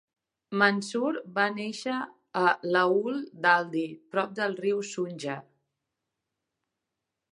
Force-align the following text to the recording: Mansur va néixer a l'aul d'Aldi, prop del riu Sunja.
Mansur 0.59 1.11
va 1.35 1.43
néixer 1.57 1.97
a 2.41 2.45
l'aul 2.75 3.19
d'Aldi, 3.45 3.85
prop 4.15 4.33
del 4.41 4.57
riu 4.65 4.83
Sunja. 4.95 5.37